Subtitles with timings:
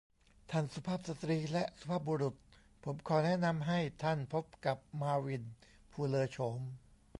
[0.51, 2.35] ท่านสุภาพสตรีและสุภาพบุรุษ
[2.83, 5.43] ผมขอแนะนำให้ท่านพบกับมาร์วิน
[5.91, 6.59] ผู้เลอโฉม